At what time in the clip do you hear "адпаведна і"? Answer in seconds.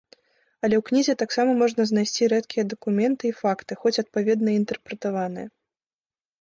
4.07-4.59